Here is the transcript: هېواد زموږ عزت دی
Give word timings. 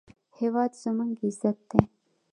هېواد 0.37 0.71
زموږ 0.81 1.11
عزت 1.25 1.57
دی 1.69 1.81